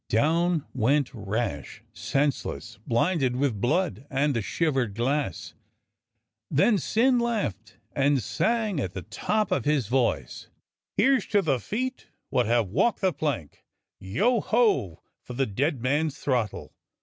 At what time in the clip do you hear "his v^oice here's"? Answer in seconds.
9.65-11.27